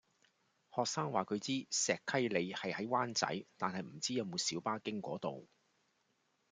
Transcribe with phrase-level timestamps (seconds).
[0.75, 5.47] 學生話佢知石溪里係喺灣仔，但係唔知有冇小巴經嗰度